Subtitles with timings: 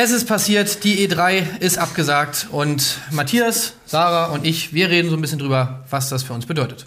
[0.00, 5.16] Es ist passiert, die E3 ist abgesagt und Matthias, Sarah und ich, wir reden so
[5.16, 6.86] ein bisschen drüber, was das für uns bedeutet.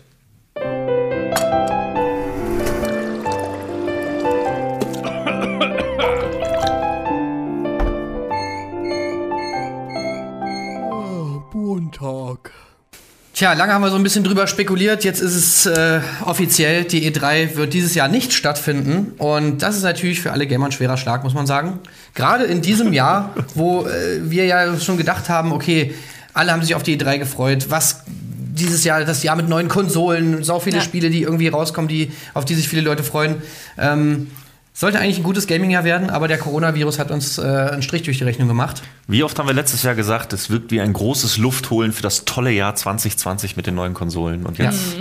[13.41, 15.03] Tja, lange haben wir so ein bisschen drüber spekuliert.
[15.03, 19.13] Jetzt ist es äh, offiziell, die E3 wird dieses Jahr nicht stattfinden.
[19.17, 21.79] Und das ist natürlich für alle Gamer ein schwerer Schlag, muss man sagen.
[22.13, 25.95] Gerade in diesem Jahr, wo äh, wir ja schon gedacht haben, okay,
[26.35, 27.71] alle haben sich auf die E3 gefreut.
[27.71, 30.83] Was dieses Jahr, das Jahr mit neuen Konsolen, so viele Ja.
[30.83, 33.37] Spiele, die irgendwie rauskommen, die, auf die sich viele Leute freuen.
[33.75, 34.27] Ähm,
[34.73, 38.17] sollte eigentlich ein gutes Gaming-Jahr werden, aber der Coronavirus hat uns äh, einen Strich durch
[38.17, 38.81] die Rechnung gemacht.
[39.07, 42.25] Wie oft haben wir letztes Jahr gesagt, es wirkt wie ein großes Luftholen für das
[42.25, 44.45] tolle Jahr 2020 mit den neuen Konsolen.
[44.45, 44.97] Und jetzt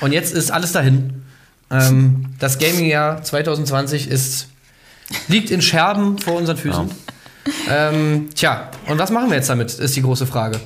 [0.00, 1.22] Und jetzt ist alles dahin.
[1.70, 4.48] Ähm, das Gaming-Jahr 2020 ist,
[5.28, 6.90] liegt in Scherben vor unseren Füßen.
[7.68, 10.60] Ähm, tja, und was machen wir jetzt damit, ist die große Frage.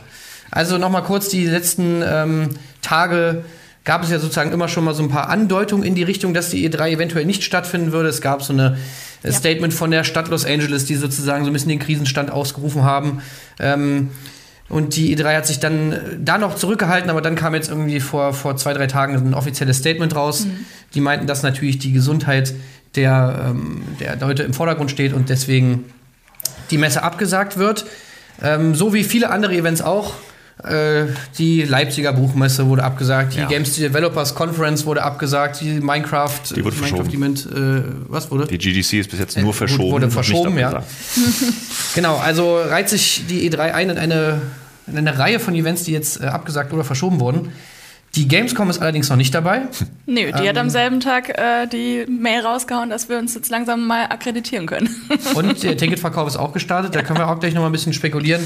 [0.50, 2.50] Also nochmal kurz die letzten ähm,
[2.82, 3.44] Tage
[3.84, 6.50] gab es ja sozusagen immer schon mal so ein paar Andeutungen in die Richtung, dass
[6.50, 8.08] die E3 eventuell nicht stattfinden würde.
[8.08, 8.76] Es gab so eine
[9.22, 9.32] äh, Ja.
[9.32, 13.22] Statement von der Stadt Los Angeles, die sozusagen so ein bisschen den Krisenstand ausgerufen haben.
[13.58, 14.10] Ähm,
[14.68, 18.00] und die E3 hat sich dann äh, da noch zurückgehalten, aber dann kam jetzt irgendwie
[18.00, 20.46] vor, vor zwei, drei Tagen ein offizielles Statement raus.
[20.94, 22.54] Die meinten, dass natürlich die Gesundheit
[22.94, 25.84] der, ähm, der Leute im Vordergrund steht und deswegen
[26.70, 27.84] die Messe abgesagt wird.
[28.42, 30.14] Ähm, so wie viele andere Events auch.
[30.62, 31.06] Äh,
[31.38, 33.46] die Leipziger Buchmesse wurde abgesagt, die Ja.
[33.48, 37.08] Games Developers Conference wurde abgesagt, die Minecraft, Die wurde Minecraft.
[37.12, 38.46] Event, äh, was wurde?
[38.46, 39.90] die GDC ist bis jetzt Äh, nur gut, verschoben.
[39.90, 40.84] wurde verschoben, ja.
[41.94, 44.40] Genau, also reiht sich die E3 ein in eine,
[44.86, 47.50] in eine Reihe von Events, die jetzt äh, abgesagt oder verschoben wurden.
[48.14, 49.62] Die Gamescom ist allerdings noch nicht dabei.
[50.06, 50.48] Nö, die Ähm.
[50.48, 54.66] hat am selben Tag äh, die Mail rausgehauen, dass wir uns jetzt langsam mal akkreditieren
[54.66, 54.88] können.
[55.34, 56.94] Und der Ticketverkauf ist auch gestartet.
[56.94, 58.42] Da können wir auch gleich noch mal ein bisschen spekulieren,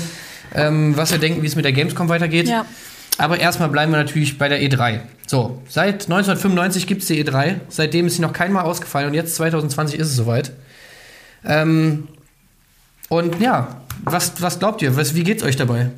[0.55, 2.49] ähm, was wir denken, wie es mit der Gamescom weitergeht.
[2.49, 2.65] Ja.
[3.19, 5.01] Aber erstmal bleiben wir natürlich bei der E3.
[5.27, 7.61] So, seit 1995 gibt es die E3.
[7.69, 10.53] Seitdem ist sie noch keinmal ausgefallen und jetzt 2020 ist es soweit.
[11.45, 12.09] Ähm,
[13.09, 14.97] und ja, was, was glaubt ihr?
[14.97, 15.91] Was, wie geht's euch dabei?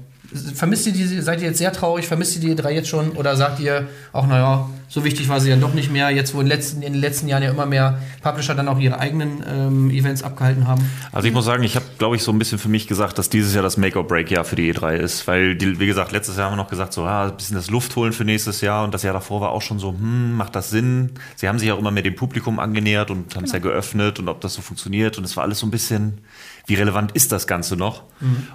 [0.55, 2.07] Vermisst ihr die, seid ihr jetzt sehr traurig?
[2.07, 3.13] Vermisst ihr die E3 jetzt schon?
[3.13, 6.41] Oder sagt ihr, auch naja, so wichtig war sie dann doch nicht mehr, jetzt wo
[6.41, 9.45] in, den letzten, in den letzten Jahren ja immer mehr Publisher dann auch ihre eigenen
[9.47, 10.91] ähm, Events abgehalten haben?
[11.13, 13.29] Also ich muss sagen, ich habe, glaube ich, so ein bisschen für mich gesagt, dass
[13.29, 15.27] dieses Jahr das Make-or-Break-Jahr für die E3 ist.
[15.27, 17.71] Weil, die, wie gesagt, letztes Jahr haben wir noch gesagt, so ah, ein bisschen das
[17.71, 18.85] Luftholen für nächstes Jahr.
[18.85, 21.13] Und das Jahr davor war auch schon so, hm, macht das Sinn?
[21.37, 24.29] Sie haben sich auch immer mehr dem Publikum angenähert und haben es ja geöffnet und
[24.29, 25.19] ob das so funktioniert.
[25.19, 26.23] Und es war alles so ein bisschen,
[26.69, 28.05] wie relevant ist das Ganze noch?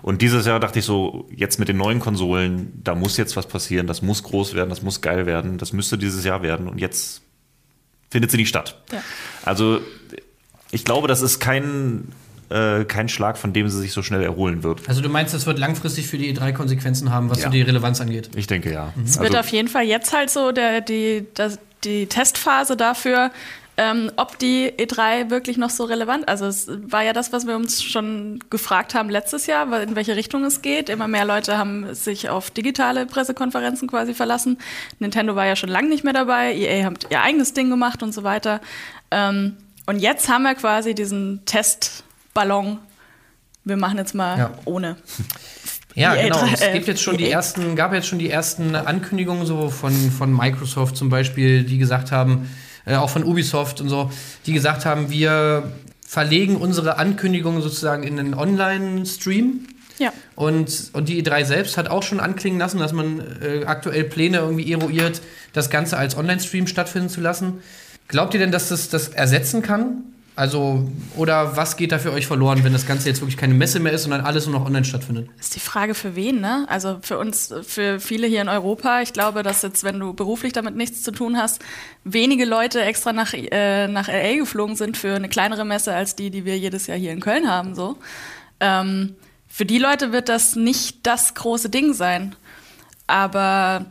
[0.03, 3.47] Und dieses Jahr dachte ich so, jetzt mit den neuen Konsolen, da muss jetzt was
[3.47, 6.67] passieren, das muss groß werden, das muss geil werden, das müsste dieses Jahr werden.
[6.67, 7.21] Und jetzt
[8.11, 8.81] findet sie nicht statt.
[8.91, 9.01] Ja.
[9.43, 9.81] Also
[10.71, 12.11] ich glaube, das ist kein,
[12.49, 14.87] äh, kein Schlag, von dem sie sich so schnell erholen wird.
[14.87, 17.45] Also du meinst, das wird langfristig für die E3 Konsequenzen haben, was Ja.
[17.45, 18.29] so die Relevanz angeht?
[18.35, 18.93] Ich denke ja.
[19.03, 23.31] Es Also, wird auf jeden Fall jetzt halt so der, die, das, die Testphase dafür,
[23.77, 27.55] ähm, ob die E3 wirklich noch so relevant Also es war ja das, was wir
[27.55, 30.89] uns schon gefragt haben letztes Jahr, in welche Richtung es geht.
[30.89, 34.59] Immer mehr Leute haben sich auf digitale Pressekonferenzen quasi verlassen.
[34.99, 38.13] Nintendo war ja schon lange nicht mehr dabei, EA hat ihr eigenes Ding gemacht und
[38.13, 38.61] so weiter.
[39.09, 42.77] Ähm, und jetzt haben wir quasi diesen Testballon.
[43.65, 44.51] Wir machen jetzt mal Ja.
[44.65, 44.97] ohne.
[45.95, 46.37] Ja, Die genau.
[46.37, 47.33] E3, Es äh, gibt jetzt schon die EA.
[47.33, 52.11] ersten, gab jetzt schon die ersten Ankündigungen so von, von Microsoft zum Beispiel, die gesagt
[52.11, 52.49] haben,
[52.85, 54.11] äh, auch von Ubisoft und so,
[54.45, 55.71] die gesagt haben, wir
[56.07, 59.67] verlegen unsere Ankündigungen sozusagen in einen Online-Stream.
[59.99, 60.11] Ja.
[60.35, 64.37] Und, und die E3 selbst hat auch schon anklingen lassen, dass man äh, aktuell Pläne
[64.39, 65.21] irgendwie eruiert,
[65.53, 67.61] das Ganze als Online-Stream stattfinden zu lassen.
[68.07, 70.03] Glaubt ihr denn, dass das das ersetzen kann?
[70.35, 73.79] Also, oder was geht da für euch verloren, wenn das Ganze jetzt wirklich keine Messe
[73.79, 75.29] mehr ist, sondern alles nur noch online stattfindet?
[75.37, 76.65] Das ist die Frage für wen, ne?
[76.69, 79.01] Also für uns, für viele hier in Europa.
[79.01, 81.61] Ich glaube, dass jetzt, wenn du beruflich damit nichts zu tun hast,
[82.03, 86.31] wenige Leute extra nach, äh, nach LA geflogen sind für eine kleinere Messe als die,
[86.31, 87.97] die wir jedes Jahr hier in Köln haben, so.
[88.59, 89.15] Ähm,
[89.47, 92.35] für die Leute wird das nicht das große Ding sein.
[93.05, 93.85] Aber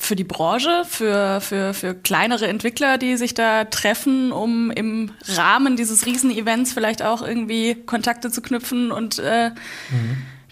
[0.00, 5.76] für die Branche, für, für, für kleinere Entwickler, die sich da treffen, um im Rahmen
[5.76, 9.50] dieses Riesenevents vielleicht auch irgendwie Kontakte zu knüpfen und äh,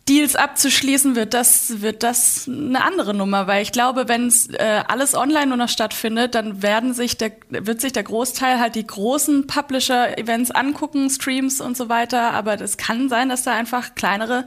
[0.06, 3.46] Deals abzuschließen, wird das, wird das eine andere Nummer.
[3.46, 7.80] Weil ich glaube, wenn äh, alles online nur noch stattfindet, dann werden sich der, wird
[7.80, 12.32] sich der Großteil halt die großen Publisher-Events angucken, Streams und so weiter.
[12.32, 14.46] Aber es kann sein, dass da einfach kleinere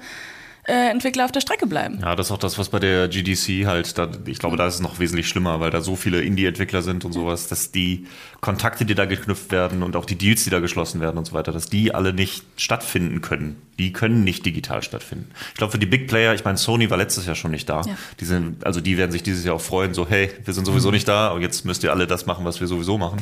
[0.72, 2.00] äh, Entwickler auf der Strecke bleiben.
[2.02, 4.76] Ja, das ist auch das, was bei der GDC halt, da, ich glaube, da ist
[4.76, 8.08] es noch wesentlich schlimmer, weil da so viele Indie-Entwickler sind und sowas, dass die
[8.40, 11.34] Kontakte, die da geknüpft werden und auch die Deals, die da geschlossen werden und so
[11.34, 13.62] weiter, dass die alle nicht stattfinden können.
[13.80, 15.30] Die können nicht digital stattfinden.
[15.50, 17.82] Ich glaube, für die Big Player, ich meine, Sony war letztes Jahr schon nicht da.
[17.82, 17.98] Ja.
[18.22, 20.90] Die sind, also die werden sich dieses Jahr auch freuen, so, hey, wir sind sowieso
[20.90, 23.18] nicht da, und jetzt müsst ihr alle das machen, was wir sowieso machen.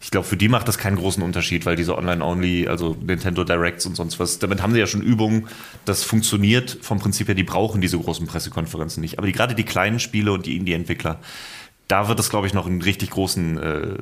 [0.00, 3.84] Ich glaube, für die macht das keinen großen Unterschied, weil diese Online-Only, also Nintendo Directs
[3.84, 5.48] und sonst was, damit haben sie ja schon Übungen,
[5.84, 9.18] das funktioniert vom Prinzip her, die brauchen diese großen Pressekonferenzen nicht.
[9.18, 11.18] Aber die, gerade die kleinen Spiele und die Indie-Entwickler,
[11.88, 13.98] da wird das, glaube ich, noch einen richtig großen äh,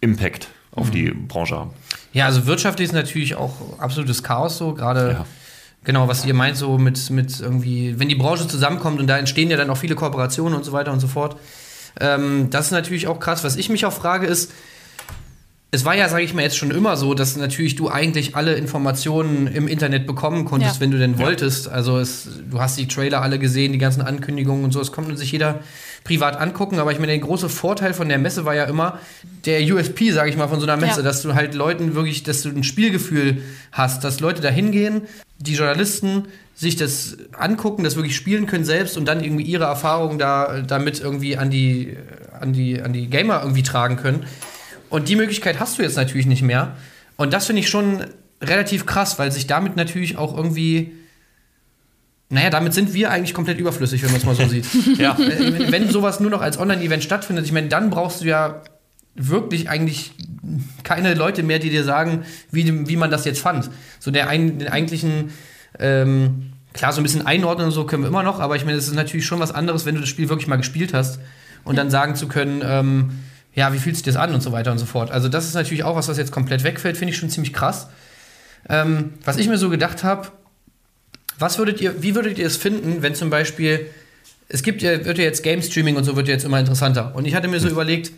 [0.00, 0.92] Impact auf mhm.
[0.92, 1.70] die Branche haben.
[2.12, 5.26] Ja, also wirtschaftlich ist natürlich auch absolutes Chaos so, gerade ja.
[5.84, 9.50] genau, was ihr meint, so mit, mit irgendwie, wenn die Branche zusammenkommt und da entstehen
[9.50, 11.36] ja dann auch viele Kooperationen und so weiter und so fort.
[12.00, 13.44] Ähm, das ist natürlich auch krass.
[13.44, 14.52] Was ich mich auch frage, ist,
[15.72, 18.54] es war ja, sage ich mal, jetzt schon immer so, dass natürlich du eigentlich alle
[18.54, 20.80] Informationen im Internet bekommen konntest, ja.
[20.80, 21.68] wenn du denn wolltest.
[21.68, 24.80] Also es, du hast die Trailer alle gesehen, die ganzen Ankündigungen und so.
[24.80, 25.60] Es konnte sich jeder
[26.02, 26.80] privat angucken.
[26.80, 28.98] Aber ich meine, der große Vorteil von der Messe war ja immer
[29.44, 31.02] der USP, sage ich mal, von so einer Messe, ja.
[31.04, 33.40] dass du halt Leuten wirklich, dass du ein Spielgefühl
[33.70, 35.02] hast, dass Leute da hingehen,
[35.38, 36.24] die Journalisten
[36.56, 41.00] sich das angucken, das wirklich spielen können selbst und dann irgendwie ihre Erfahrungen da damit
[41.00, 41.96] irgendwie an die,
[42.38, 44.26] an die, an die Gamer irgendwie tragen können.
[44.90, 46.76] Und die Möglichkeit hast du jetzt natürlich nicht mehr.
[47.16, 48.04] Und das finde ich schon
[48.42, 50.92] relativ krass, weil sich damit natürlich auch irgendwie.
[52.32, 54.64] Naja, damit sind wir eigentlich komplett überflüssig, wenn man es mal so sieht.
[54.98, 55.16] ja.
[55.18, 58.62] Wenn, wenn sowas nur noch als Online-Event stattfindet, ich meine, dann brauchst du ja
[59.16, 60.12] wirklich eigentlich
[60.84, 63.70] keine Leute mehr, die dir sagen, wie, wie man das jetzt fand.
[63.98, 65.30] So der ein, den eigentlichen,
[65.78, 68.78] ähm, klar, so ein bisschen einordnen und so können wir immer noch, aber ich meine,
[68.78, 71.18] es ist natürlich schon was anderes, wenn du das Spiel wirklich mal gespielt hast
[71.64, 73.10] und dann sagen zu können, ähm,
[73.54, 75.10] ja, wie fühlt sich das an und so weiter und so fort.
[75.10, 77.88] Also das ist natürlich auch was, was jetzt komplett wegfällt, finde ich schon ziemlich krass.
[78.68, 80.28] Ähm, was ich mir so gedacht habe,
[81.38, 83.86] was würdet ihr, wie würdet ihr es finden, wenn zum Beispiel,
[84.48, 87.14] es gibt ja, wird ja jetzt Game Streaming und so wird ja jetzt immer interessanter.
[87.14, 87.72] Und ich hatte mir so hm.
[87.72, 88.12] überlegt,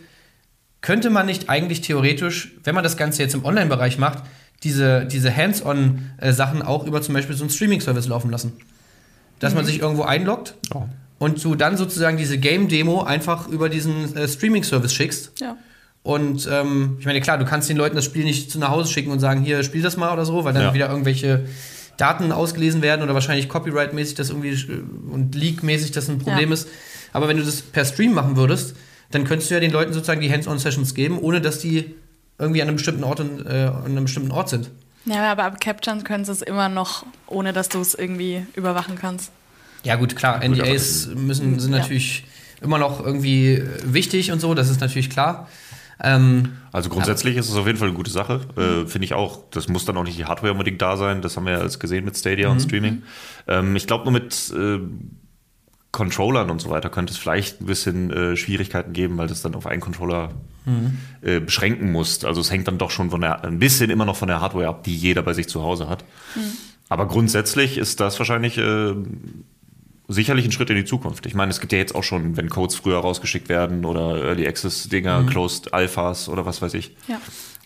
[0.81, 4.23] könnte man nicht eigentlich theoretisch, wenn man das Ganze jetzt im Online-Bereich macht,
[4.63, 8.53] diese, diese Hands-on-Sachen äh, auch über zum Beispiel so einen Streaming-Service laufen lassen?
[9.39, 9.57] Dass mhm.
[9.57, 10.87] man sich irgendwo einloggt oh
[11.19, 15.39] und du dann sozusagen diese Game-Demo einfach über diesen äh, Streaming-Service schickst.
[15.39, 15.57] Ja.
[16.03, 18.91] Und ähm, ich meine, klar, du kannst den Leuten das Spiel nicht zu nach Hause
[18.91, 20.73] schicken und sagen, hier, spiel das mal oder so, weil dann ja.
[20.73, 21.45] wieder irgendwelche
[21.97, 26.53] Daten ausgelesen werden oder wahrscheinlich Copyright-mäßig das irgendwie äh, und Leak-mäßig das ein Problem ja.
[26.55, 26.67] ist.
[27.13, 28.75] Aber wenn du das per Stream machen würdest,
[29.11, 31.95] dann könntest du ja den Leuten sozusagen die Hands-on-Sessions geben, ohne dass die
[32.39, 34.71] irgendwie an einem bestimmten Ort, in, äh, an einem bestimmten Ort sind.
[35.05, 38.97] Ja, aber ab Capture können sie es immer noch, ohne dass du es irgendwie überwachen
[38.99, 39.31] kannst.
[39.83, 42.21] Ja, gut, klar, NDAs müssen, sind natürlich
[42.59, 42.65] ja.
[42.65, 45.47] immer noch irgendwie wichtig und so, das ist natürlich klar.
[46.01, 47.39] Ähm, also grundsätzlich ja.
[47.39, 49.39] ist es auf jeden Fall eine gute Sache, äh, finde ich auch.
[49.51, 51.79] Das muss dann auch nicht die Hardware unbedingt da sein, das haben wir ja alles
[51.79, 52.53] gesehen mit Stadia mhm.
[52.53, 53.03] und Streaming.
[53.47, 54.79] Ähm, ich glaube nur mit äh,
[55.91, 59.53] Controllern und so weiter könnte es vielleicht ein bisschen äh, Schwierigkeiten geben, weil das dann
[59.53, 60.31] auf einen Controller
[60.65, 60.97] mhm.
[61.21, 62.25] äh, beschränken muss.
[62.25, 64.67] Also es hängt dann doch schon von der, ein bisschen immer noch von der Hardware
[64.67, 66.03] ab, die jeder bei sich zu Hause hat.
[66.35, 66.41] Mhm.
[66.89, 68.93] Aber grundsätzlich ist das wahrscheinlich äh,
[70.07, 71.25] sicherlich ein Schritt in die Zukunft.
[71.25, 74.47] Ich meine, es gibt ja jetzt auch schon, wenn Codes früher rausgeschickt werden oder Early
[74.47, 75.27] Access Dinger, mhm.
[75.27, 76.95] Closed Alphas oder was weiß ich.
[77.07, 77.19] Ja.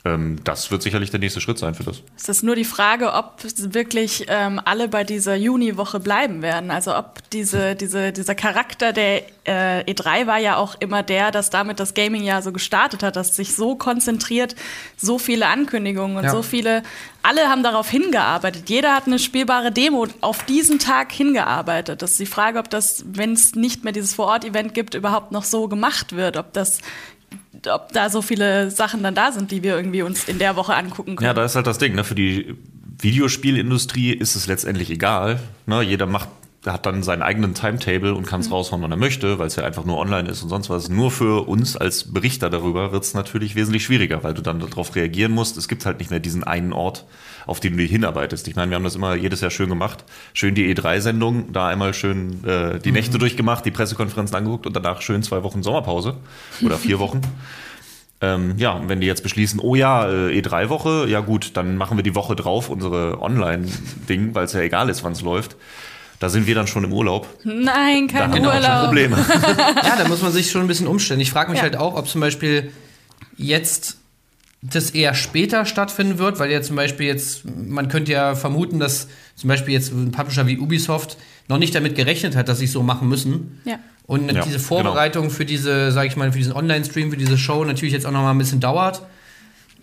[0.06, 2.02] Ähm, das wird sicherlich der nächste Schritt sein für das.
[2.16, 6.72] Es ist nur die Frage, ob wirklich ähm, alle bei dieser Juni-Woche bleiben werden.
[6.72, 11.50] Also ob diese, diese, dieser Charakter der äh, E3 war ja auch immer der, dass
[11.50, 14.56] damit das Gaming ja so gestartet hat, dass sich so konzentriert,
[14.98, 16.32] so viele Ankündigungen und ja.
[16.32, 16.84] so viele,
[17.24, 18.70] alle haben darauf hingearbeitet.
[18.70, 22.02] Jeder hat eine spielbare Demo auf diesen Tag hingearbeitet.
[22.02, 25.44] Das ist die Frage, ob das, wenn es nicht mehr dieses Vor-Ort-Event gibt, überhaupt noch
[25.44, 26.80] so gemacht wird, ob das
[27.70, 30.76] ob da so viele Sachen dann da sind, die wir irgendwie uns in der Woche
[30.76, 31.26] angucken können.
[31.26, 31.96] Ja, da ist halt das Ding.
[31.96, 32.04] Ne?
[32.04, 32.56] Für die
[33.00, 35.40] Videospielindustrie ist es letztendlich egal.
[35.66, 35.82] Ne?
[35.82, 36.30] Jeder macht
[36.74, 38.54] hat dann seinen eigenen Timetable und kann es mhm.
[38.54, 40.90] raushauen, wann er möchte, weil es ja einfach nur online ist und sonst was.
[40.90, 44.96] Nur für uns als Berichter darüber wird es natürlich wesentlich schwieriger, weil du dann darauf
[44.96, 45.58] reagieren musst.
[45.58, 47.06] Es gibt halt nicht mehr diesen einen Ort,
[47.46, 48.48] auf den du hinarbeitest.
[48.48, 50.04] Ich meine, wir haben das immer jedes Jahr schön gemacht.
[50.34, 52.96] Schön die E3-Sendung, da einmal schön äh, die mhm.
[52.96, 56.16] Nächte durchgemacht, die Pressekonferenzen angeguckt und danach schön zwei Wochen Sommerpause
[56.62, 57.22] oder vier Wochen.
[58.20, 62.04] Ähm, ja, wenn die jetzt beschließen, oh ja, äh, E3-Woche, ja gut, dann machen wir
[62.04, 65.56] die Woche drauf unsere Online-Ding, weil es ja egal ist, wann es läuft.
[66.20, 67.28] Da sind wir dann schon im Urlaub.
[67.44, 68.64] Nein, kein da Urlaub.
[68.64, 69.18] Schon Probleme.
[69.84, 71.20] ja, da muss man sich schon ein bisschen umstellen.
[71.20, 71.64] Ich frage mich ja.
[71.64, 72.72] halt auch, ob zum Beispiel
[73.38, 73.98] jetzt
[74.64, 79.08] das eher später stattfinden wird, weil ja zum Beispiel jetzt, man könnte ja vermuten, dass
[79.36, 82.72] zum Beispiel jetzt ein Publisher wie Ubisoft noch nicht damit gerechnet hat, dass sie es
[82.72, 83.62] so machen müssen.
[83.66, 83.80] Ja.
[84.08, 85.36] Und ja, diese Vorbereitung genau.
[85.36, 88.22] für diese, sage ich mal, für diesen Online-Stream, für diese Show natürlich jetzt auch noch
[88.22, 89.04] mal ein bisschen dauert.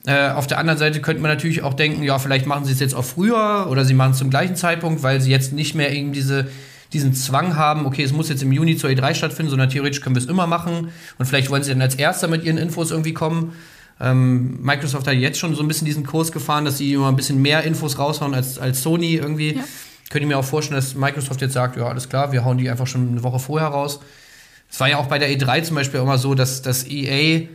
[0.07, 2.81] Äh, auf der anderen Seite könnte man natürlich auch denken, ja, vielleicht machen sie es
[2.81, 5.93] jetzt auch früher oder sie machen es zum gleichen Zeitpunkt, weil sie jetzt nicht mehr
[5.93, 6.49] eben diese,
[6.93, 10.15] diesen Zwang haben, okay, es muss jetzt im Juni zur E3 stattfinden, sondern theoretisch können
[10.15, 13.15] wir es immer machen und vielleicht wollen sie dann als Erster mit ihren Infos irgendwie
[13.15, 13.53] kommen.
[13.99, 17.17] Ähm, Microsoft hat jetzt schon so ein bisschen diesen Kurs gefahren, dass sie immer ein
[17.17, 19.55] bisschen mehr Infos raushauen als, als Sony irgendwie.
[19.55, 19.65] Ja.
[20.11, 22.69] Könnte ich mir auch vorstellen, dass Microsoft jetzt sagt, ja, alles klar, wir hauen die
[22.69, 24.01] einfach schon eine Woche vorher raus.
[24.71, 27.49] Es war ja auch bei der E3 zum Beispiel immer so, dass das EA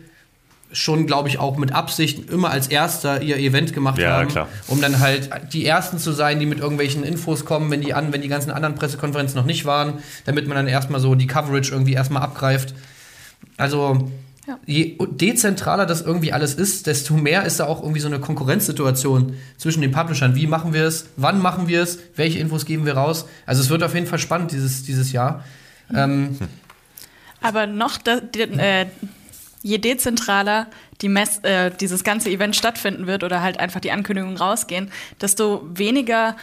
[0.71, 4.47] schon, glaube ich, auch mit Absicht immer als erster ihr Event gemacht ja, haben, klar.
[4.67, 8.13] um dann halt die ersten zu sein, die mit irgendwelchen Infos kommen, wenn die an,
[8.13, 9.95] wenn die ganzen anderen Pressekonferenzen noch nicht waren,
[10.25, 12.75] damit man dann erstmal so die Coverage irgendwie erstmal abgreift.
[13.57, 14.11] Also
[14.47, 14.59] ja.
[14.65, 19.35] je dezentraler das irgendwie alles ist, desto mehr ist da auch irgendwie so eine Konkurrenzsituation
[19.57, 20.35] zwischen den Publishern.
[20.35, 21.07] Wie machen wir es?
[21.17, 21.99] Wann machen wir es?
[22.15, 23.25] Welche Infos geben wir raus?
[23.47, 25.43] Also es wird auf jeden Fall spannend dieses, dieses Jahr.
[25.89, 25.97] Mhm.
[25.97, 26.37] Ähm,
[27.41, 28.85] Aber noch, da, die, äh,
[29.61, 30.67] je dezentraler
[31.01, 35.67] die Mess, äh, dieses ganze Event stattfinden wird oder halt einfach die Ankündigungen rausgehen, desto
[35.73, 36.35] weniger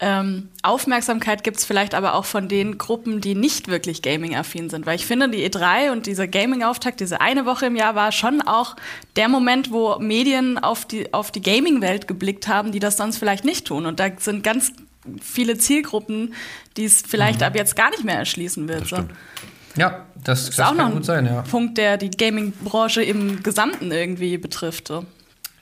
[0.00, 4.86] ähm, Aufmerksamkeit gibt es vielleicht aber auch von den Gruppen, die nicht wirklich Gaming-affin sind.
[4.86, 8.40] Weil ich finde, die E3 und dieser Gaming-Auftakt, diese eine Woche im Jahr, war schon
[8.40, 8.76] auch
[9.16, 13.44] der Moment, wo Medien auf die, auf die Gaming-Welt geblickt haben, die das sonst vielleicht
[13.44, 13.86] nicht tun.
[13.86, 14.72] Und da sind ganz
[15.20, 16.34] viele Zielgruppen,
[16.76, 17.46] die es vielleicht mhm.
[17.46, 18.86] ab jetzt gar nicht mehr erschließen wird.
[18.86, 18.98] So.
[19.78, 21.42] Ja, das, das ist auch noch ein sein, ja.
[21.42, 24.88] Punkt, der die Gaming-Branche im Gesamten irgendwie betrifft.
[24.88, 25.04] So.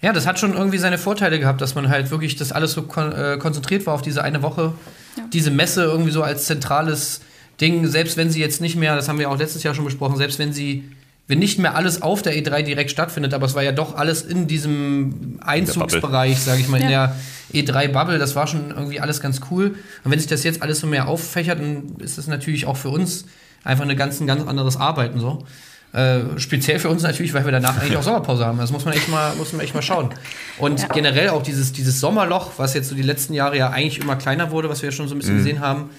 [0.03, 2.83] Ja, das hat schon irgendwie seine Vorteile gehabt, dass man halt wirklich das alles so
[2.83, 4.73] kon äh, konzentriert war auf diese eine Woche.
[5.17, 5.25] Ja.
[5.33, 7.21] Diese Messe irgendwie so als zentrales
[7.61, 10.17] Ding, selbst wenn sie jetzt nicht mehr, das haben wir auch letztes Jahr schon besprochen,
[10.17, 10.91] selbst wenn sie,
[11.27, 14.23] wenn nicht mehr alles auf der E3 direkt stattfindet, aber es war ja doch alles
[14.23, 17.17] in diesem Einzugsbereich, sage ich mal, ja.
[17.53, 19.75] in der E3-Bubble, das war schon irgendwie alles ganz cool.
[20.05, 22.91] Und wenn sich das jetzt alles so mehr auffächert, dann ist das natürlich auch für
[22.91, 23.25] uns
[23.67, 25.45] einfach eine ganz, ein ganz anderes Arbeiten so.
[25.93, 28.59] Äh, speziell für uns natürlich, weil wir danach eigentlich auch Sommerpause haben.
[28.59, 30.11] Das muss man echt mal, muss man echt mal schauen.
[30.59, 30.89] Und ja.
[30.89, 34.51] generell auch dieses, dieses Sommerloch, was jetzt so die letzten Jahre ja eigentlich immer kleiner
[34.51, 35.39] wurde, was wir ja schon so ein bisschen mhm.
[35.39, 35.91] gesehen haben,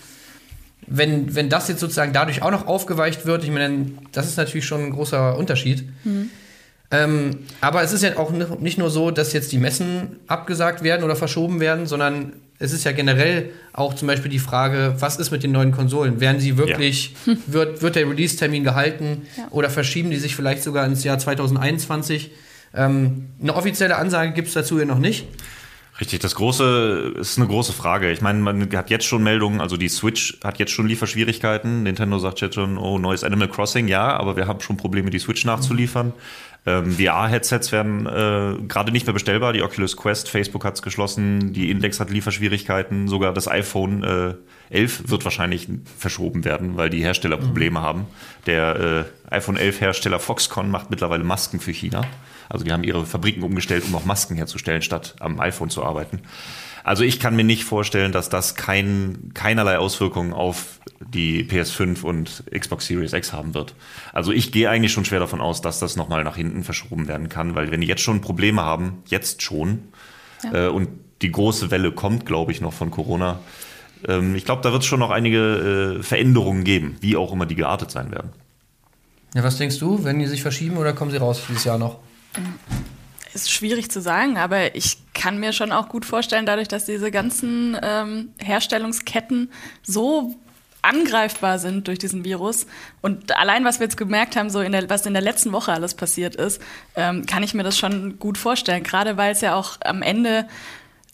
[0.85, 4.65] wenn, wenn das jetzt sozusagen dadurch auch noch aufgeweicht wird, ich meine, das ist natürlich
[4.65, 5.89] schon ein großer Unterschied.
[6.05, 6.29] Mhm.
[6.89, 11.03] Ähm, aber es ist ja auch nicht nur so, dass jetzt die Messen abgesagt werden
[11.03, 15.31] oder verschoben werden, sondern es ist ja generell auch zum Beispiel die Frage, was ist
[15.31, 16.19] mit den neuen Konsolen?
[16.19, 17.35] Werden sie wirklich, ja.
[17.47, 19.47] wird, wird der Release-Termin gehalten ja.
[19.51, 22.31] oder verschieben die sich vielleicht sogar ins Jahr 2021?
[22.73, 25.27] Ähm, eine offizielle Ansage gibt es dazu ja noch nicht.
[25.99, 28.11] Richtig, das große ist eine große Frage.
[28.11, 31.83] Ich meine, man hat jetzt schon Meldungen, also die Switch hat jetzt schon Lieferschwierigkeiten.
[31.83, 35.17] Nintendo sagt jetzt schon, oh, neues Animal Crossing, ja, aber wir haben schon Probleme, die
[35.17, 36.13] Switch nachzuliefern.
[36.65, 39.53] Ähm, VR-Headsets werden äh, gerade nicht mehr bestellbar.
[39.53, 44.33] Die Oculus Quest, Facebook hat es geschlossen, die Index hat Lieferschwierigkeiten, sogar das iPhone äh,
[44.69, 47.83] 11 wird wahrscheinlich verschoben werden, weil die Hersteller Probleme mhm.
[47.83, 48.07] haben.
[48.45, 52.05] Der äh, iPhone 11 Hersteller Foxconn macht mittlerweile Masken für China.
[52.49, 56.21] Also die haben ihre Fabriken umgestellt, um auch Masken herzustellen, statt am iPhone zu arbeiten.
[56.87, 62.45] Also ich kann mir nicht vorstellen, dass das kein, keinerlei Auswirkungen auf die PS5 und
[62.49, 63.75] Xbox Series X haben wird.
[64.13, 67.27] Also ich gehe eigentlich schon schwer davon aus, dass das nochmal nach hinten verschoben werden
[67.27, 69.89] kann, weil wenn die jetzt schon Probleme haben, jetzt schon,
[70.45, 70.67] ja.
[70.67, 70.87] äh, und
[71.21, 73.41] die große Welle kommt, glaube ich, noch von Corona,
[74.07, 77.45] ähm, ich glaube, da wird es schon noch einige äh, Veränderungen geben, wie auch immer
[77.45, 78.31] die geartet sein werden.
[79.35, 81.99] Ja, was denkst du, wenn die sich verschieben oder kommen sie raus dieses Jahr noch?
[83.33, 87.11] Ist schwierig zu sagen, aber ich kann mir schon auch gut vorstellen, dadurch, dass diese
[87.11, 89.51] ganzen ähm, Herstellungsketten
[89.83, 90.35] so
[90.81, 92.67] angreifbar sind durch diesen Virus.
[93.01, 95.73] Und allein, was wir jetzt gemerkt haben, so in der, was in der letzten Woche
[95.73, 96.61] alles passiert ist,
[96.95, 98.83] ähm, kann ich mir das schon gut vorstellen.
[98.83, 100.47] Gerade weil es ja auch am Ende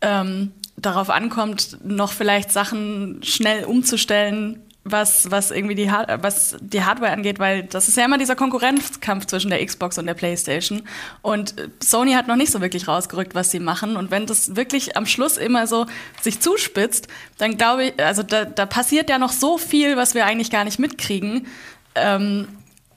[0.02, 7.12] ähm, darauf ankommt, noch vielleicht Sachen schnell umzustellen, was, was irgendwie die, was die Hardware
[7.12, 10.84] angeht, weil das ist ja immer dieser Konkurrenzkampf zwischen der Xbox und der PlayStation.
[11.22, 13.96] Und Sony hat noch nicht so wirklich rausgerückt, was sie machen.
[13.96, 15.86] Und wenn das wirklich am Schluss immer so
[16.22, 20.26] sich zuspitzt, dann glaube ich, also da, da passiert ja noch so viel, was wir
[20.26, 21.48] eigentlich gar nicht mitkriegen.
[21.96, 22.48] Ähm,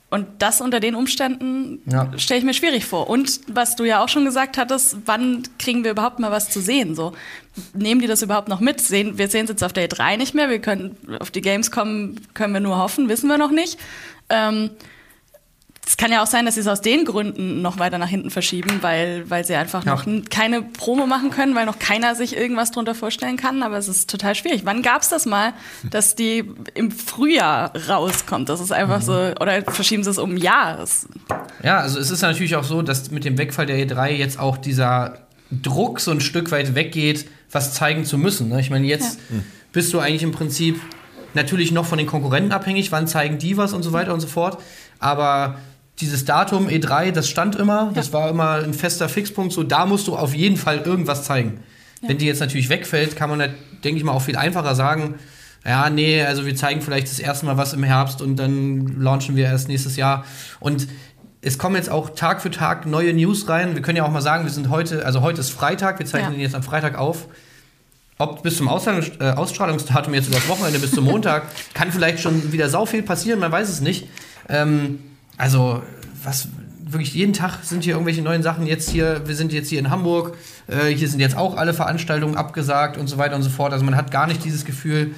[0.08, 2.10] und das unter den Umständen ja.
[2.16, 3.10] stelle ich mir schwierig vor.
[3.10, 6.60] Und was du ja auch schon gesagt hattest, wann kriegen wir überhaupt mal was zu
[6.60, 6.94] sehen?
[6.94, 7.12] So,
[7.74, 8.80] nehmen die das überhaupt noch mit?
[8.80, 10.50] Sehen, wir sehen es jetzt auf der E3 nicht mehr.
[10.50, 13.78] Wir können auf die Games kommen, können wir nur hoffen, wissen wir noch nicht.
[14.28, 14.70] Ähm,
[15.88, 18.30] es kann ja auch sein, dass sie es aus den Gründen noch weiter nach hinten
[18.30, 19.94] verschieben, weil, weil sie einfach ja.
[19.94, 23.62] noch keine Promo machen können, weil noch keiner sich irgendwas drunter vorstellen kann.
[23.62, 24.62] Aber es ist total schwierig.
[24.64, 25.52] Wann gab es das mal,
[25.88, 26.44] dass die
[26.74, 28.48] im Frühjahr rauskommt?
[28.48, 29.04] Das ist einfach mhm.
[29.04, 30.84] so, oder verschieben sie es um ein Jahr?
[31.62, 34.56] Ja, also es ist natürlich auch so, dass mit dem Wegfall der E3 jetzt auch
[34.56, 35.18] dieser
[35.52, 38.48] Druck so ein Stück weit weggeht, was zeigen zu müssen.
[38.48, 38.60] Ne?
[38.60, 39.36] Ich meine, jetzt ja.
[39.72, 40.80] bist du eigentlich im Prinzip
[41.34, 44.26] natürlich noch von den Konkurrenten abhängig, wann zeigen die was und so weiter und so
[44.26, 44.58] fort.
[44.98, 45.58] Aber
[46.00, 50.08] dieses Datum E3, das stand immer, das war immer ein fester Fixpunkt, so da musst
[50.08, 51.60] du auf jeden Fall irgendwas zeigen.
[52.02, 55.14] Wenn die jetzt natürlich wegfällt, kann man, halt, denke ich mal, auch viel einfacher sagen,
[55.64, 59.34] ja, nee, also wir zeigen vielleicht das erste Mal was im Herbst und dann launchen
[59.34, 60.24] wir erst nächstes Jahr.
[60.60, 60.86] Und
[61.42, 63.74] es kommen jetzt auch Tag für Tag neue News rein.
[63.74, 66.32] Wir können ja auch mal sagen, wir sind heute, also heute ist Freitag, wir zeichnen
[66.32, 66.36] Ja.
[66.38, 67.28] den jetzt am Freitag auf.
[68.18, 72.20] Ob bis zum Ausstrahlungs äh, Ausstrahlungsdatum jetzt über das Wochenende bis zum Montag, kann vielleicht
[72.20, 74.08] schon wieder sau viel passieren, man weiß es nicht.
[74.48, 75.00] Ähm,
[75.36, 75.82] also,
[76.24, 76.48] was
[76.88, 78.66] wirklich jeden Tag sind hier irgendwelche neuen Sachen.
[78.66, 80.36] Jetzt hier, wir sind jetzt hier in Hamburg,
[80.68, 83.72] äh, hier sind jetzt auch alle Veranstaltungen abgesagt und so weiter und so fort.
[83.72, 85.14] Also man hat gar nicht dieses Gefühl,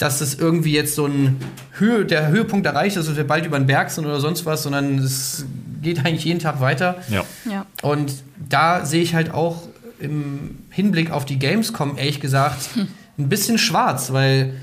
[0.00, 1.36] dass es irgendwie jetzt so ein
[1.72, 4.62] Höhe, der Höhepunkt erreicht ist, dass wir bald über den Berg sind oder sonst was,
[4.62, 5.44] sondern es
[5.82, 6.96] geht eigentlich jeden Tag weiter.
[7.10, 7.24] Ja.
[7.44, 7.66] Ja.
[7.82, 8.14] Und
[8.48, 12.70] da sehe ich halt auch im Hinblick auf die Gamescom, ehrlich gesagt,
[13.18, 14.54] ein bisschen schwarz, weil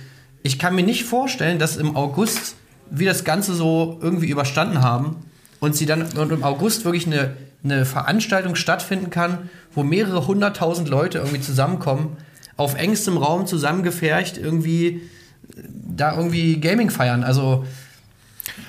[0.41, 2.55] ich kann mir nicht vorstellen, dass im August
[2.89, 5.17] wir das Ganze so irgendwie überstanden haben
[5.59, 10.89] und sie dann und im August wirklich eine, eine Veranstaltung stattfinden kann, wo mehrere hunderttausend
[10.89, 12.17] Leute irgendwie zusammenkommen,
[12.55, 15.03] auf engstem Raum zusammengefercht, irgendwie
[15.55, 17.23] da irgendwie Gaming feiern.
[17.23, 17.65] Also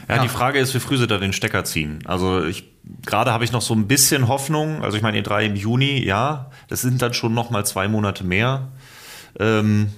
[0.09, 0.23] Ja, Ja.
[0.23, 2.01] die Frage ist, wie früh sie da den Stecker ziehen.
[2.07, 2.65] Also ich
[3.05, 4.83] gerade habe ich noch so ein bisschen Hoffnung.
[4.83, 8.25] Also ich meine, E3 im Juni, ja, das sind dann schon noch mal zwei Monate
[8.25, 8.69] mehr.
[9.39, 9.91] Ähm,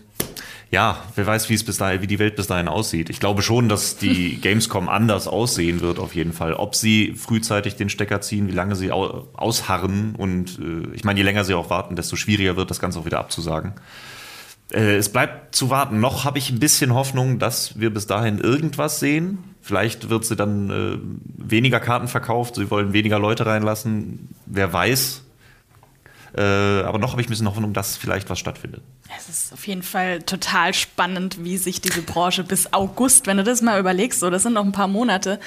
[0.72, 3.10] ja, wer weiß, wie es bis dahin, wie die Welt bis dahin aussieht.
[3.10, 6.54] Ich glaube schon, dass die Gamescom anders aussehen wird, auf jeden Fall.
[6.54, 11.18] Ob sie frühzeitig den Stecker ziehen, wie lange sie au ausharren und äh, ich meine,
[11.18, 13.72] je länger sie auch warten, desto schwieriger wird das Ganze auch wieder abzusagen.
[14.72, 16.00] Äh, es bleibt zu warten.
[16.00, 19.38] Noch habe ich ein bisschen Hoffnung, dass wir bis dahin irgendwas sehen.
[19.62, 20.98] Vielleicht wird sie dann äh,
[21.36, 24.28] weniger Karten verkauft, sie wollen weniger Leute reinlassen.
[24.46, 25.22] Wer weiß.
[26.36, 28.82] Äh, aber noch habe ich ein bisschen Hoffnung, dass vielleicht was stattfindet.
[29.18, 33.44] Es ist auf jeden Fall total spannend, wie sich diese Branche bis August, wenn du
[33.44, 35.40] das mal überlegst, so, das sind noch ein paar Monate,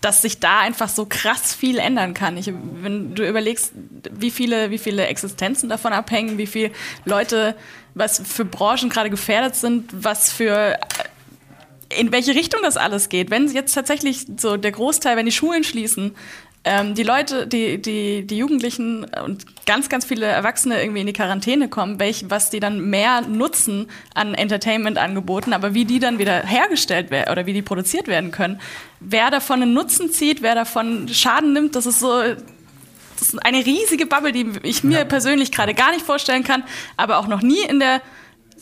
[0.00, 2.36] dass sich da einfach so krass viel ändern kann.
[2.36, 3.72] Ich, wenn du überlegst,
[4.10, 6.70] wie viele, wie viele Existenzen davon abhängen, wie viele
[7.04, 7.54] Leute,
[7.94, 10.78] was für Branchen gerade gefährdet sind, was für
[11.96, 13.30] in welche Richtung das alles geht.
[13.30, 16.14] Wenn jetzt tatsächlich so der Großteil, wenn die Schulen schließen,
[16.62, 21.14] ähm, die Leute, die, die, die Jugendlichen und ganz, ganz viele Erwachsene irgendwie in die
[21.14, 26.42] Quarantäne kommen, welch, was die dann mehr nutzen an Entertainment-Angeboten, aber wie die dann wieder
[26.42, 28.60] hergestellt werden oder wie die produziert werden können,
[29.00, 33.64] wer davon einen Nutzen zieht, wer davon Schaden nimmt, das ist so, das ist eine
[33.64, 36.62] riesige Bubble, die ich mir persönlich gerade gar nicht vorstellen kann,
[36.98, 38.02] aber auch noch nie in der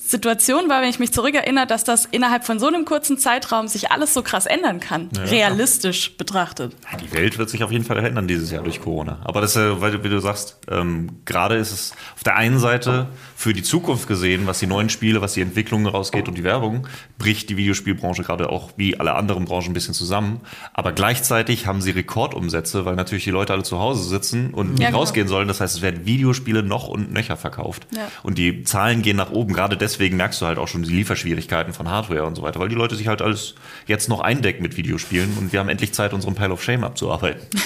[0.01, 3.91] Situation war, wenn ich mich zurückerinnere, dass das innerhalb von so einem kurzen Zeitraum sich
[3.91, 6.75] alles so krass ändern kann, realistisch betrachtet.
[6.91, 9.19] Ja, Die Welt wird sich auf jeden Fall verändern dieses Jahr durch Corona.
[9.25, 12.59] Aber das ist ja, weil wie du sagst, ähm, gerade ist es auf der einen
[12.59, 16.45] Seite für die Zukunft gesehen, was die neuen Spiele, was die Entwicklung rausgeht und die
[16.45, 16.87] Werbung,
[17.19, 20.41] bricht die Videospielbranche gerade auch wie alle anderen Branchen ein bisschen zusammen.
[20.73, 24.81] Aber gleichzeitig haben sie Rekordumsätze, weil natürlich die Leute alle zu Hause sitzen und nicht
[24.81, 25.01] Ja, genau.
[25.01, 25.49] rausgehen sollen.
[25.49, 27.87] Das heißt, es werden Videospiele noch und nöcher verkauft.
[27.95, 28.09] Ja.
[28.23, 29.53] Und die Zahlen gehen nach oben.
[29.53, 32.69] Gerade deswegen merkst du halt auch schon die Lieferschwierigkeiten von Hardware und so weiter, weil
[32.69, 33.55] die Leute sich halt alles
[33.87, 37.41] jetzt noch eindecken mit Videospielen und wir haben endlich Zeit, unseren Pile of Shame abzuarbeiten.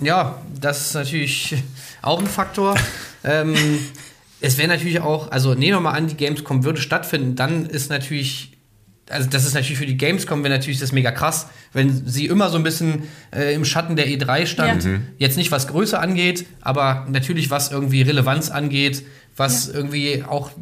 [0.00, 1.56] Ja, das ist natürlich
[2.02, 2.76] auch ein Faktor.
[3.24, 3.54] ähm,
[4.40, 7.90] es wäre natürlich auch, also nehmen wir mal an, die Gamescom würde stattfinden, dann ist
[7.90, 8.52] natürlich,
[9.10, 12.48] also das ist natürlich für die Gamescom wäre natürlich das mega krass, wenn sie immer
[12.48, 14.84] so ein bisschen äh, im Schatten der E3 stand.
[14.84, 14.90] Ja.
[15.18, 19.04] Jetzt nicht was Größe angeht, aber natürlich was irgendwie Relevanz angeht,
[19.36, 19.74] was Ja.
[19.74, 20.52] irgendwie auch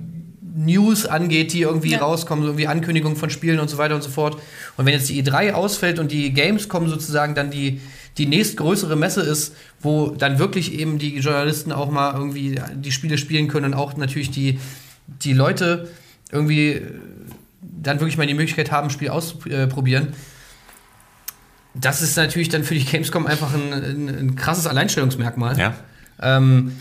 [0.56, 1.98] News angeht, die irgendwie Ja.
[1.98, 4.36] rauskommen, so irgendwie Ankündigungen von Spielen und so weiter und so fort.
[4.76, 7.80] Und wenn jetzt die E3 ausfällt und die Gamescom sozusagen dann die,
[8.16, 13.18] die nächstgrößere Messe ist, wo dann wirklich eben die Journalisten auch mal irgendwie die Spiele
[13.18, 14.58] spielen können und auch natürlich die,
[15.22, 15.90] die Leute
[16.32, 16.82] irgendwie äh,
[17.60, 20.08] dann wirklich mal die Möglichkeit haben, ein Spiel auszuprobieren.
[21.74, 25.58] Das ist natürlich dann für die Gamescom einfach ein, ein, ein krasses Alleinstellungsmerkmal.
[25.58, 25.74] Ja.
[26.20, 26.72] Ähm,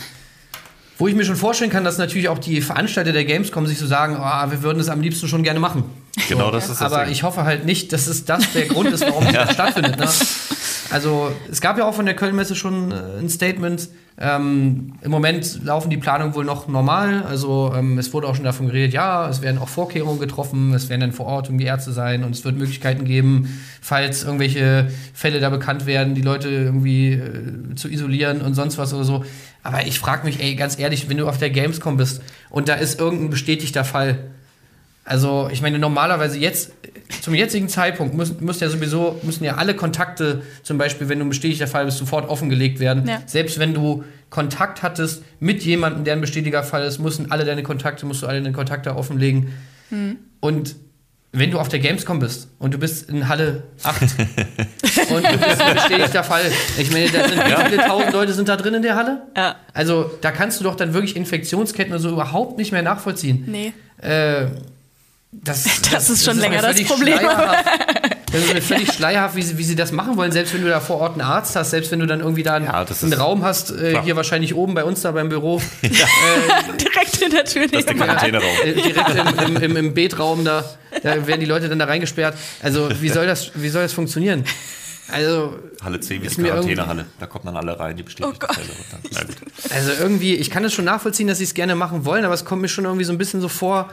[0.97, 3.85] wo ich mir schon vorstellen kann, dass natürlich auch die Veranstalter der Gamescom sich so
[3.87, 5.83] sagen, oh, wir würden es am liebsten schon gerne machen.
[6.29, 7.11] Genau das ist das Aber Ding.
[7.11, 9.97] ich hoffe halt nicht, dass es das der Grund ist, warum das stattfindet.
[9.99, 10.07] Ne?
[10.95, 13.89] Also es gab ja auch von der Kölnmesse schon äh, ein Statement.
[14.17, 17.23] Ähm, Im Moment laufen die Planungen wohl noch normal.
[17.23, 20.87] Also ähm, es wurde auch schon davon geredet, ja, es werden auch Vorkehrungen getroffen, es
[20.87, 25.41] werden dann vor Ort irgendwie Ärzte sein und es wird Möglichkeiten geben, falls irgendwelche Fälle
[25.41, 29.25] da bekannt werden, die Leute irgendwie äh, zu isolieren und sonst was oder so.
[29.63, 32.75] Aber ich frage mich, ey, ganz ehrlich, wenn du auf der Gamescom bist und da
[32.75, 34.17] ist irgendein bestätigter Fall,
[35.05, 36.73] also, ich meine, normalerweise jetzt,
[37.21, 41.25] zum jetzigen Zeitpunkt, müssen, müssen ja sowieso, müssen ja alle Kontakte, zum Beispiel, wenn du
[41.25, 43.07] ein bestätigter Fall bist, sofort offengelegt werden.
[43.07, 43.21] Ja.
[43.27, 47.63] Selbst wenn du Kontakt hattest mit jemandem, der ein bestätiger Fall ist, müssen alle deine
[47.63, 49.53] Kontakte, musst du alle deine Kontakte offenlegen.
[50.39, 50.75] Und
[51.31, 54.01] wenn du auf der Gamescom bist und du bist in Halle 8
[55.09, 56.43] und du bist ein bestätigter Fall.
[56.77, 59.21] Ich meine, da sind wie viele tausend Leute sind da drin in der Halle?
[59.35, 59.57] Ja.
[59.73, 63.43] Also da kannst du doch dann wirklich Infektionsketten so überhaupt nicht mehr nachvollziehen.
[63.47, 63.73] Nee.
[64.01, 64.47] Äh,
[65.31, 67.19] das, Das ist schon länger mir das Problem.
[68.31, 70.67] Das ist mir völlig schleierhaft, wie sie, wie sie das machen wollen, selbst wenn du
[70.67, 73.01] da vor Ort einen Arzt hast, selbst wenn du dann irgendwie da einen, Ja, das
[73.01, 77.31] einen ist- Raum hast, äh, hier wahrscheinlich oben bei uns da beim Büro, Direkt in
[77.31, 77.95] der Tür Das ist der.
[77.95, 78.49] Quarantäneraum.
[78.65, 80.65] äh, direkt im, im, im, im Betraum da,
[81.01, 82.35] da werden die Leute dann da reingesperrt.
[82.61, 84.43] Also wie soll das, wie soll das funktionieren?
[85.11, 87.05] Also, Halle 10 wie Ist die mir Quarantänehalle.
[87.19, 88.55] Da kommen dann alle rein, die bestätigten Oh Gott.
[88.55, 88.69] Fälle.
[88.69, 89.35] Und dann, na gut.
[89.71, 92.45] also irgendwie, ich kann es schon nachvollziehen, dass sie es gerne machen wollen, aber es
[92.45, 93.91] kommt mir schon irgendwie so ein bisschen so vor,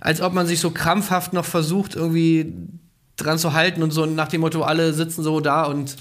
[0.00, 2.52] als ob man sich so krampfhaft noch versucht, irgendwie
[3.16, 5.96] dran zu halten und so nach dem Motto, alle sitzen so da und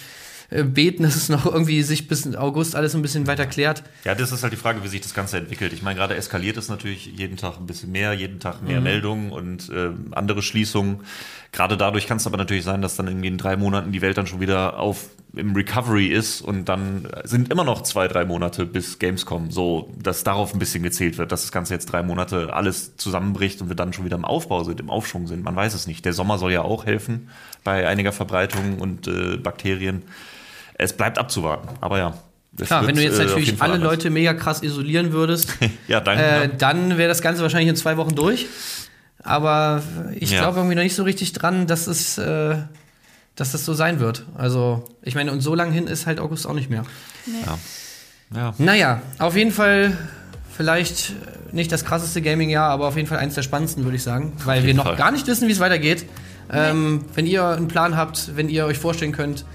[0.50, 3.84] äh, beten, dass es noch irgendwie sich bis August alles ein bisschen weiter klärt.
[4.04, 5.74] Ja, das ist halt die Frage, wie sich das Ganze entwickelt.
[5.74, 9.32] Ich meine, gerade eskaliert es natürlich jeden Tag ein bisschen mehr, jeden Tag mehr Meldungen
[9.32, 11.02] und äh, andere Schließungen.
[11.52, 14.18] Gerade dadurch kann es aber natürlich sein, dass dann irgendwie in drei Monaten die Welt
[14.18, 18.66] dann schon wieder auf im Recovery ist und dann sind immer noch zwei, drei Monate
[18.66, 19.52] bis Gamescom.
[19.52, 23.62] So, dass darauf ein bisschen gezählt wird, dass das Ganze jetzt drei Monate alles zusammenbricht
[23.62, 25.44] und wir dann schon wieder im Aufbau sind, im Aufschwung sind.
[25.44, 26.04] Man weiß es nicht.
[26.06, 27.30] Der Sommer soll ja auch helfen
[27.64, 30.04] bei einiger Verbreitung und äh, Bakterien.
[30.80, 31.68] Es bleibt abzuwarten.
[31.82, 32.14] Aber ja.
[32.58, 33.92] Klar, wenn du jetzt äh, natürlich alle anders.
[33.92, 35.54] Leute mega krass isolieren würdest,
[35.88, 36.24] Ja, danke.
[36.24, 38.48] äh, dann wäre das Ganze wahrscheinlich in zwei Wochen durch.
[39.24, 39.84] Aber
[40.16, 40.40] ich Ja.
[40.42, 42.56] glaube irgendwie noch nicht so richtig dran, dass es, äh,
[43.36, 44.26] dass das so sein wird.
[44.38, 46.84] Also, ich meine, und so lang hin ist halt August auch nicht mehr.
[48.34, 48.54] ja.
[48.58, 49.98] Naja, auf jeden Fall
[50.56, 51.14] vielleicht
[51.52, 54.34] nicht das krasseste Gaming-Jahr, aber auf jeden Fall eins der spannendsten, würde ich sagen.
[54.46, 54.96] Weil wir noch Fall.
[54.98, 56.06] gar nicht wissen, wie es weitergeht.
[56.52, 59.46] Ähm, wenn ihr einen Plan habt, wenn ihr euch vorstellen könnt,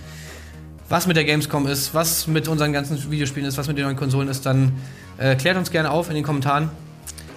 [0.89, 3.97] was mit der Gamescom ist, was mit unseren ganzen Videospielen ist, was mit den neuen
[3.97, 4.73] Konsolen ist, dann
[5.19, 6.71] äh, klärt uns gerne auf in den Kommentaren.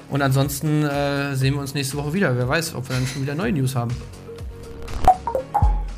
[0.09, 2.37] Und ansonsten äh, sehen wir uns nächste Woche wieder.
[2.37, 3.91] Wer weiß, ob wir dann schon wieder neue News haben.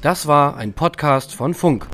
[0.02, 1.86] Das war ein Podcast von Funk.